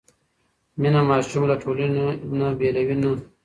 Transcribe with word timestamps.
مینه 0.79 1.01
ماشوم 1.09 1.43
له 1.51 1.55
ټولنې 1.63 2.05
نه 2.37 2.47
بېلوي 2.59 2.95
نه. 3.01 3.11